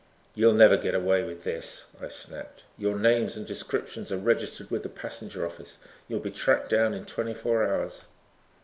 "You'll 0.33 0.55
never 0.55 0.77
get 0.77 0.95
away 0.95 1.23
with 1.23 1.43
this," 1.43 1.85
I 2.01 2.07
snapped, 2.07 2.63
"your 2.75 2.97
names 2.97 3.37
and 3.37 3.45
descriptions 3.45 4.11
are 4.11 4.17
registered 4.17 4.71
with 4.71 4.81
the 4.81 4.89
passenger 4.89 5.45
office. 5.45 5.77
You'll 6.07 6.19
be 6.19 6.31
tracked 6.31 6.71
down 6.71 6.95
in 6.95 7.05
twenty 7.05 7.35
four 7.35 7.63
hours." 7.67 8.07